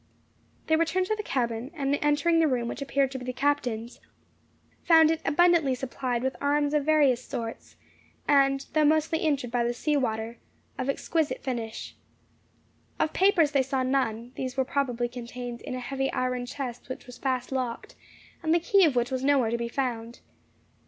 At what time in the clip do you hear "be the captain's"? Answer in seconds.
3.19-4.01